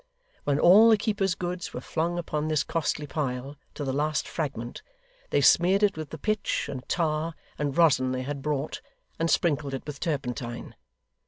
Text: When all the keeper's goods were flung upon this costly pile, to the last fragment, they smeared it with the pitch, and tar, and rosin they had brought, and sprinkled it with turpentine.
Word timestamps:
When 0.45 0.57
all 0.59 0.89
the 0.89 0.97
keeper's 0.97 1.35
goods 1.35 1.75
were 1.75 1.79
flung 1.79 2.17
upon 2.17 2.47
this 2.47 2.63
costly 2.63 3.05
pile, 3.05 3.55
to 3.75 3.83
the 3.83 3.93
last 3.93 4.27
fragment, 4.27 4.81
they 5.29 5.41
smeared 5.41 5.83
it 5.83 5.95
with 5.95 6.09
the 6.09 6.17
pitch, 6.17 6.67
and 6.71 6.81
tar, 6.89 7.35
and 7.59 7.77
rosin 7.77 8.11
they 8.11 8.23
had 8.23 8.41
brought, 8.41 8.81
and 9.19 9.29
sprinkled 9.29 9.75
it 9.75 9.85
with 9.85 9.99
turpentine. 9.99 10.73